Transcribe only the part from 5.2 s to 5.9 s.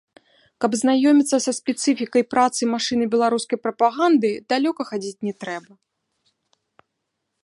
не трэба.